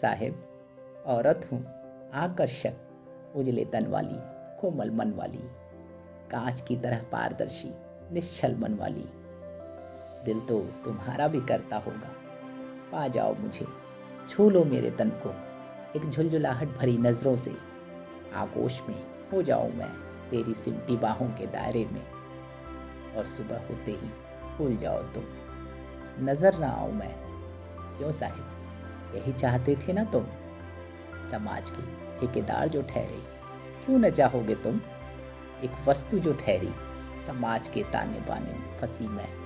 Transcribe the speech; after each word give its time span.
साहेब, 0.00 0.42
औरत 1.06 1.48
हूँ, 1.52 1.66
आकर्षक, 2.14 2.74
उजले 3.36 3.64
तन 3.64 3.86
वाली, 3.86 4.18
कोमल 4.60 4.90
मन 4.90 5.12
वाली, 5.12 5.40
कांच 6.30 6.60
की 6.60 6.76
तरह 6.76 7.02
पारदर्शी, 7.02 7.70
निश्चल 8.12 8.56
मन 8.56 8.74
वाली। 8.74 9.04
दिल 10.24 10.40
तो 10.40 10.60
तुम्हारा 10.84 11.28
भी 11.28 11.40
करता 11.40 11.76
होगा। 11.76 12.10
पा 12.92 13.08
जाओ 13.08 13.34
मुझे, 13.34 13.66
छू 14.28 14.50
लो 14.50 14.64
मेरे 14.64 14.90
तन 14.90 15.10
को, 15.10 15.34
एक 15.98 16.10
झुलझुलाहट 16.10 16.68
भरी 16.68 16.98
नज़रों 16.98 17.36
से। 17.36 17.56
आगोश 18.34 18.82
में 18.88 19.30
हो 19.32 19.42
जाऊँ 19.42 19.72
मैं 19.72 19.90
तेरी 20.30 20.54
सिमटी 20.54 20.96
बाहों 20.96 21.28
के 21.28 21.46
दायरे 21.46 21.84
में, 21.84 22.06
और 23.16 23.26
सुबह 23.26 23.58
होते 23.58 23.92
ही 23.92 24.08
भूल 24.58 24.76
जाओ 24.76 24.98
तुम। 24.98 25.24
नज़र 26.20 26.58
ना 26.58 26.68
आऊँ 26.68 26.92
मैं। 26.92 27.14
क्यों 27.98 28.12
साहिब? 28.12 28.44
यही 29.14 29.32
चाहते 29.32 29.76
थे 29.76 29.92
ना 29.92 30.04
तुम? 30.04 30.24
समाज 31.30 31.70
के 31.70 31.82
ठेकेदार 32.20 32.68
जो 32.68 32.82
ठहरे, 32.82 33.22
क्यों 33.84 33.98
न 33.98 34.10
चाहोगे 34.10 34.54
तुम? 34.54 34.80
एक 35.64 35.88
वस्तु 35.88 36.18
जो 36.18 36.32
ठहरी, 36.32 36.74
समाज 37.26 37.68
के 37.68 37.82
ताने 37.82 38.20
बाने 38.20 38.52
में 38.52 38.78
फंसी 38.78 39.08
मैं। 39.08 39.45